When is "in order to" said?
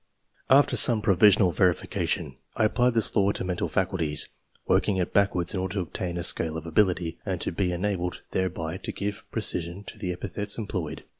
5.53-5.81